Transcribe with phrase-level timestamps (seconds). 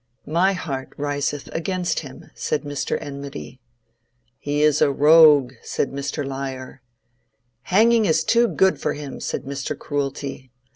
[0.25, 2.97] My heart riseth against him, said Mr.
[2.99, 3.59] Enmity.
[4.39, 6.25] He is a rogue, said Mr.
[6.25, 6.81] Liar.
[7.65, 9.77] Hanging is too good for him, said Mr.
[9.77, 10.49] Cruelty.